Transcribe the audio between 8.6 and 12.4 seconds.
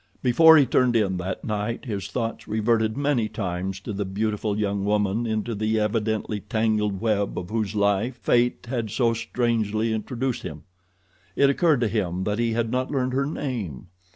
had so strangely introduced him. It occurred to him that